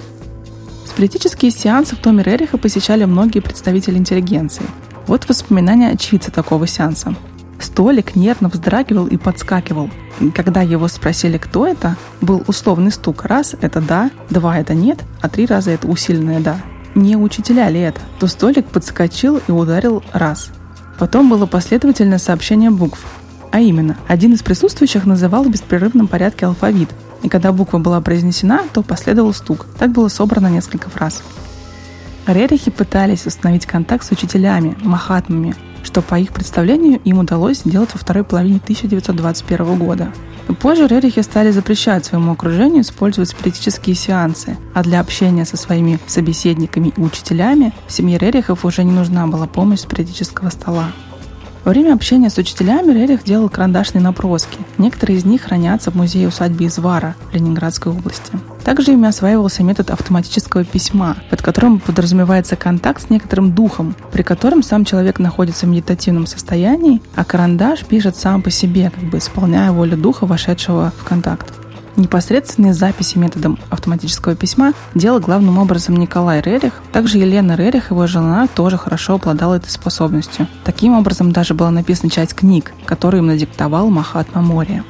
Спиритические 0.86 1.52
сеансы 1.52 1.96
в 1.96 2.02
доме 2.02 2.24
Рериха 2.24 2.58
посещали 2.58 3.06
многие 3.06 3.40
представители 3.40 3.98
интеллигенции. 3.98 4.66
Вот 5.06 5.30
воспоминания 5.30 5.90
очевидца 5.90 6.32
такого 6.32 6.68
сеанса. 6.68 7.16
Столик 7.60 8.16
нервно 8.16 8.50
вздрагивал 8.50 9.08
и 9.08 9.18
подскакивал. 9.18 9.90
Когда 10.36 10.62
его 10.62 10.88
спросили, 10.88 11.38
кто 11.38 11.68
это, 11.68 11.96
был 12.22 12.44
условный 12.48 12.92
стук. 12.92 13.26
Раз– 13.26 13.56
это 13.62 13.82
«да», 13.82 14.12
два– 14.30 14.58
это 14.60 14.74
«нет», 14.74 15.00
а 15.22 15.30
три 15.30 15.46
раза– 15.46 15.72
это 15.72 15.88
усиленное 15.88 16.40
«да». 16.40 16.60
Не 16.96 17.16
учителя 17.16 17.70
ли 17.70 17.80
это? 17.80 18.02
То 18.20 18.28
столик 18.28 18.66
подскочил 18.68 19.40
и 19.48 19.52
ударил 19.52 20.04
раз. 20.14 20.50
Потом 20.98 21.30
было 21.30 21.46
последовательное 21.46 22.18
сообщение 22.18 22.72
букв. 22.72 23.00
А 23.52 23.60
именно, 23.60 23.98
один 24.08 24.34
из 24.34 24.42
присутствующих 24.42 25.06
называл 25.06 25.44
в 25.44 25.50
беспрерывном 25.52 26.08
порядке 26.08 26.48
алфавит, 26.48 26.90
и 27.22 27.30
когда 27.30 27.52
буква 27.52 27.78
была 27.78 28.02
произнесена, 28.02 28.64
то 28.74 28.82
последовал 28.82 29.34
стук. 29.34 29.68
Так 29.78 29.92
было 29.92 30.08
собрано 30.08 30.48
несколько 30.48 30.90
фраз. 30.90 31.24
Рерихи 32.26 32.72
пытались 32.72 33.26
установить 33.26 33.66
контакт 33.66 34.04
с 34.06 34.12
учителями, 34.12 34.76
махатмами, 34.84 35.56
что 35.88 36.02
по 36.02 36.16
их 36.16 36.34
представлению 36.34 37.00
им 37.06 37.20
удалось 37.20 37.60
сделать 37.60 37.94
во 37.94 38.00
второй 38.00 38.26
половине 38.26 38.58
1921 38.58 39.78
года. 39.78 40.12
Позже 40.60 40.86
Рерихи 40.86 41.22
стали 41.22 41.52
запрещать 41.52 42.06
своему 42.06 42.34
окружению 42.34 42.82
использовать 42.82 43.30
спиритические 43.30 43.96
сеансы, 43.96 44.58
а 44.74 44.84
для 44.84 45.00
общения 45.00 45.46
со 45.46 45.56
своими 45.56 46.00
собеседниками 46.06 46.94
и 46.96 47.02
учителями 47.02 47.74
в 47.88 47.92
семье 47.92 48.18
Рерихов 48.18 48.66
уже 48.66 48.84
не 48.84 48.92
нужна 48.92 49.28
была 49.28 49.48
помощь 49.48 49.80
спиритического 49.80 50.50
стола. 50.50 50.92
Во 51.68 51.72
время 51.72 51.96
общения 51.96 52.30
с 52.30 52.38
учителями 52.38 52.94
Рерих 52.94 53.26
делал 53.26 53.50
карандашные 53.50 54.02
наброски. 54.02 54.58
Некоторые 54.78 55.18
из 55.18 55.26
них 55.26 55.42
хранятся 55.42 55.92
в 55.92 55.96
музее 55.96 56.30
усадьбы 56.30 56.68
Извара 56.68 57.18
в 57.30 57.36
Ленинградской 57.36 57.92
области. 57.92 58.32
Также 58.64 58.94
ими 58.94 59.06
осваивался 59.06 59.64
метод 59.64 59.92
автоматического 59.92 60.64
письма, 60.64 61.18
под 61.30 61.42
которым 61.42 61.82
подразумевается 61.82 62.56
контакт 62.56 63.02
с 63.02 63.10
некоторым 63.10 63.52
духом, 63.52 63.98
при 64.14 64.22
котором 64.22 64.64
сам 64.64 64.86
человек 64.86 65.20
находится 65.20 65.66
в 65.66 65.70
медитативном 65.70 66.26
состоянии, 66.26 67.02
а 67.16 67.26
карандаш 67.26 67.84
пишет 67.84 68.16
сам 68.16 68.42
по 68.42 68.50
себе, 68.50 68.90
как 68.90 69.04
бы 69.04 69.18
исполняя 69.18 69.74
волю 69.74 69.98
духа, 69.98 70.26
вошедшего 70.26 70.94
в 70.98 71.04
контакт. 71.04 71.52
Непосредственные 71.98 72.76
записи 72.76 73.18
методом 73.18 73.58
автоматического 73.72 74.36
письма 74.36 74.74
делал 74.94 75.20
главным 75.20 75.58
образом 75.58 75.96
Николай 75.96 76.42
Рерих. 76.42 76.74
Также 76.92 77.18
Елена 77.18 77.56
Рерих, 77.56 77.90
его 77.90 78.06
жена, 78.06 78.46
тоже 78.46 78.78
хорошо 78.78 79.16
обладала 79.16 79.56
этой 79.56 79.72
способностью. 79.72 80.48
Таким 80.64 80.94
образом, 80.94 81.32
даже 81.32 81.56
была 81.56 81.72
написана 81.72 82.12
часть 82.12 82.36
книг, 82.36 82.72
которые 82.86 83.20
им 83.20 83.28
надиктовал 83.28 83.90
Махатма 83.90 84.44
Мори. 84.44 84.84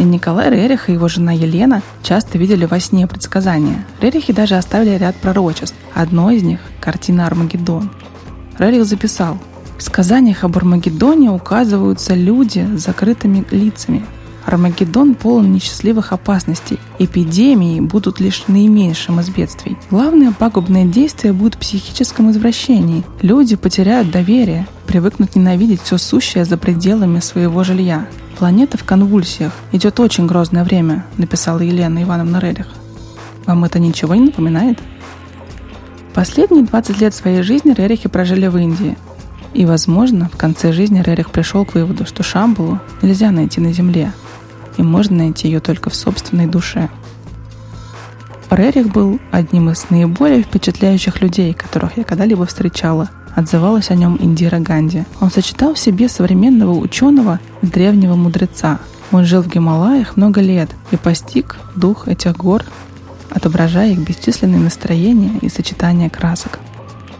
И 0.00 0.02
Николай 0.02 0.50
Рерих 0.50 0.88
и 0.88 0.94
его 0.94 1.06
жена 1.06 1.30
Елена 1.30 1.80
часто 2.02 2.38
видели 2.38 2.64
во 2.64 2.80
сне 2.80 3.06
предсказания. 3.06 3.86
Рерихи 4.00 4.32
даже 4.32 4.56
оставили 4.56 4.98
ряд 4.98 5.14
пророчеств. 5.14 5.76
Одно 5.94 6.32
из 6.32 6.42
них– 6.42 6.58
картина 6.80 7.28
«Армагеддон». 7.28 7.88
Рерих 8.58 8.84
записал 8.84 9.38
«В 9.78 9.82
сказаниях 9.82 10.42
об 10.42 10.56
Армагеддоне 10.56 11.30
указываются 11.30 12.14
люди 12.14 12.66
с 12.76 12.80
закрытыми 12.80 13.44
лицами, 13.52 14.04
Армагеддон 14.46 15.14
полон 15.14 15.52
несчастливых 15.52 16.12
опасностей. 16.12 16.78
Эпидемии 16.98 17.80
будут 17.80 18.20
лишь 18.20 18.44
наименьшим 18.48 19.20
из 19.20 19.28
бедствий. 19.28 19.76
Главное 19.90 20.32
пагубное 20.32 20.84
действие 20.84 21.32
будет 21.32 21.54
в 21.54 21.58
психическом 21.58 22.30
извращении. 22.30 23.04
Люди 23.22 23.56
потеряют 23.56 24.10
доверие, 24.10 24.66
привыкнут 24.86 25.36
ненавидеть 25.36 25.82
все 25.82 25.98
сущее 25.98 26.44
за 26.44 26.56
пределами 26.56 27.20
своего 27.20 27.64
жилья. 27.64 28.06
Планета 28.38 28.78
в 28.78 28.84
конвульсиях. 28.84 29.52
Идет 29.72 30.00
очень 30.00 30.26
грозное 30.26 30.64
время, 30.64 31.04
написала 31.18 31.60
Елена 31.60 32.02
Ивановна 32.02 32.38
Рерих. 32.38 32.68
Вам 33.46 33.64
это 33.64 33.78
ничего 33.78 34.14
не 34.14 34.26
напоминает? 34.26 34.78
Последние 36.14 36.64
20 36.64 37.00
лет 37.00 37.14
своей 37.14 37.42
жизни 37.42 37.72
Рерихи 37.72 38.08
прожили 38.08 38.46
в 38.48 38.56
Индии. 38.56 38.96
И, 39.54 39.64
возможно, 39.64 40.30
в 40.32 40.36
конце 40.36 40.72
жизни 40.72 41.02
Рерих 41.02 41.30
пришел 41.30 41.64
к 41.64 41.74
выводу, 41.74 42.06
что 42.06 42.22
Шамбулу 42.22 42.78
нельзя 43.02 43.30
найти 43.30 43.60
на 43.60 43.72
Земле, 43.72 44.12
и 44.76 44.82
можно 44.82 45.18
найти 45.18 45.48
ее 45.48 45.60
только 45.60 45.90
в 45.90 45.94
собственной 45.94 46.46
душе. 46.46 46.88
Рерих 48.50 48.88
был 48.88 49.20
одним 49.30 49.70
из 49.70 49.90
наиболее 49.90 50.42
впечатляющих 50.42 51.20
людей, 51.20 51.54
которых 51.54 51.96
я 51.96 52.04
когда-либо 52.04 52.46
встречала. 52.46 53.08
Отзывалась 53.36 53.90
о 53.90 53.94
нем 53.94 54.18
Индира 54.20 54.58
Ганди. 54.58 55.04
Он 55.20 55.30
сочетал 55.30 55.74
в 55.74 55.78
себе 55.78 56.08
современного 56.08 56.72
ученого 56.72 57.38
и 57.62 57.66
древнего 57.66 58.16
мудреца. 58.16 58.80
Он 59.12 59.24
жил 59.24 59.42
в 59.42 59.48
Гималаях 59.48 60.16
много 60.16 60.40
лет 60.40 60.70
и 60.90 60.96
постиг 60.96 61.56
дух 61.76 62.08
этих 62.08 62.36
гор, 62.36 62.64
отображая 63.30 63.92
их 63.92 64.00
бесчисленные 64.00 64.60
настроения 64.60 65.38
и 65.40 65.48
сочетания 65.48 66.10
красок. 66.10 66.58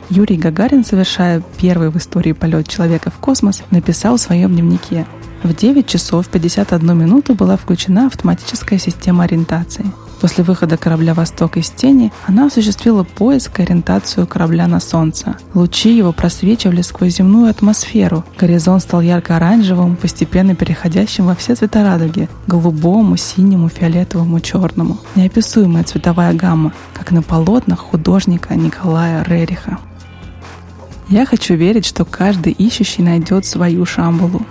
Юрий 0.09 0.37
Гагарин, 0.37 0.85
совершая 0.85 1.41
первый 1.59 1.91
в 1.91 1.97
истории 1.97 2.33
полет 2.33 2.67
человека 2.67 3.11
в 3.11 3.19
космос, 3.19 3.63
написал 3.71 4.17
в 4.17 4.21
своем 4.21 4.51
дневнике 4.51 5.07
в 5.42 5.55
9 5.55 5.87
часов 5.87 6.29
51 6.29 6.98
минуту 6.98 7.35
была 7.35 7.57
включена 7.57 8.07
автоматическая 8.07 8.79
система 8.79 9.24
ориентации. 9.24 9.87
После 10.20 10.44
выхода 10.44 10.76
корабля 10.76 11.14
«Восток» 11.14 11.57
из 11.57 11.70
тени 11.70 12.12
она 12.26 12.46
осуществила 12.46 13.05
поиск 13.05 13.59
и 13.59 13.62
ориентацию 13.62 14.26
корабля 14.26 14.66
на 14.66 14.79
Солнце. 14.79 15.37
Лучи 15.55 15.96
его 15.96 16.12
просвечивали 16.12 16.83
сквозь 16.83 17.16
земную 17.16 17.48
атмосферу. 17.48 18.22
Горизонт 18.38 18.83
стал 18.83 19.00
ярко-оранжевым, 19.00 19.96
постепенно 19.96 20.55
переходящим 20.55 21.24
во 21.24 21.35
все 21.35 21.55
цвета 21.55 21.83
радуги– 21.85 22.29
голубому, 22.46 23.16
синему, 23.16 23.70
фиолетовому, 23.70 24.40
черному. 24.40 24.98
Неописуемая 25.14 25.85
цветовая 25.85 26.35
гамма, 26.35 26.74
как 26.92 27.12
на 27.12 27.22
полотнах 27.22 27.79
художника 27.79 28.55
Николая 28.57 29.24
Рериха. 29.24 29.79
Я 31.09 31.24
хочу 31.24 31.55
верить, 31.55 31.87
что 31.87 32.05
каждый 32.05 32.53
ищущий 32.53 33.03
найдет 33.03 33.46
свою 33.46 33.87
Шамбулу, 33.87 34.42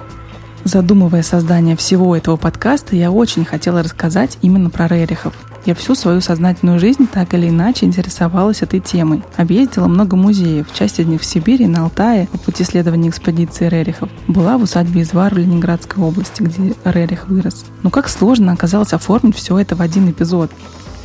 Задумывая 0.63 1.23
создание 1.23 1.75
всего 1.75 2.15
этого 2.15 2.35
подкаста, 2.35 2.95
я 2.95 3.11
очень 3.11 3.45
хотела 3.45 3.81
рассказать 3.81 4.37
именно 4.41 4.69
про 4.69 4.87
Рерихов. 4.87 5.33
Я 5.65 5.75
всю 5.75 5.93
свою 5.93 6.21
сознательную 6.21 6.79
жизнь 6.79 7.07
так 7.11 7.33
или 7.33 7.49
иначе 7.49 7.85
интересовалась 7.85 8.61
этой 8.61 8.79
темой. 8.79 9.23
Объездила 9.37 9.87
много 9.87 10.15
музеев, 10.15 10.67
часть 10.73 10.99
из 10.99 11.05
них 11.05 11.21
в 11.21 11.25
Сибири, 11.25 11.67
на 11.67 11.83
Алтае, 11.83 12.27
по 12.31 12.37
пути 12.37 12.63
исследования 12.63 13.09
экспедиции 13.09 13.67
Рерихов. 13.67 14.09
Была 14.27 14.57
в 14.57 14.63
усадьбе 14.63 15.01
Извар 15.01 15.33
в 15.33 15.37
Ленинградской 15.37 16.03
области, 16.03 16.41
где 16.41 16.75
Рерих 16.85 17.27
вырос. 17.27 17.65
Но 17.83 17.89
как 17.89 18.09
сложно 18.09 18.53
оказалось 18.53 18.93
оформить 18.93 19.35
все 19.35 19.57
это 19.59 19.75
в 19.75 19.81
один 19.81 20.09
эпизод. 20.09 20.51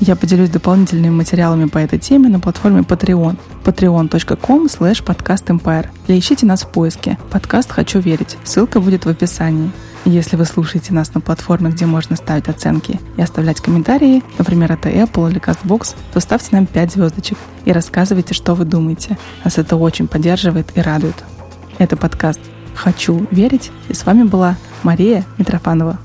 Я 0.01 0.17
поделюсь 0.17 0.51
дополнительными 0.51 1.11
материалами 1.11 1.67
по 1.67 1.79
этой 1.79 1.99
теме 1.99 2.29
на 2.29 2.41
платформе 2.41 2.81
Patreon 2.81 3.37
patreon.com 3.65 4.67
slash 4.67 5.03
podcastempire 5.05 5.89
или 6.07 6.19
ищите 6.19 6.47
нас 6.47 6.63
в 6.63 6.69
поиске 6.69 7.19
«Подкаст 7.31 7.71
Хочу 7.71 8.01
верить». 8.01 8.37
Ссылка 8.45 8.81
будет 8.81 9.07
в 9.07 9.09
описании. 9.09 9.71
Если 10.05 10.37
вы 10.37 10.45
слушаете 10.45 10.93
нас 10.93 11.15
на 11.15 11.23
платформе, 11.23 11.71
где 11.71 11.87
можно 11.87 12.17
ставить 12.17 12.49
оценки 12.49 13.01
и 13.17 13.23
оставлять 13.23 13.61
комментарии, 13.61 14.23
например, 14.37 14.73
это 14.73 14.91
Apple 14.91 15.31
или 15.31 15.41
CastBox, 15.41 15.95
то 16.13 16.21
ставьте 16.21 16.49
нам 16.53 16.67
5 16.67 16.93
звездочек 16.93 17.39
и 17.65 17.73
рассказывайте, 17.73 18.35
что 18.35 18.55
вы 18.55 18.67
думаете. 18.67 19.17
Нас 19.45 19.57
это 19.57 19.77
очень 19.77 20.09
поддерживает 20.09 20.77
и 20.77 20.83
радует. 20.83 21.25
Это 21.79 21.97
подкаст 21.97 22.41
«Хочу 22.75 23.27
верить» 23.31 23.71
и 23.89 23.95
с 23.95 24.05
вами 24.05 24.25
была 24.25 24.57
Мария 24.83 25.25
Митрофанова. 25.39 25.99